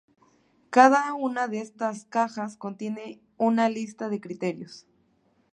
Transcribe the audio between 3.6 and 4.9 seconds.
lista de criterios.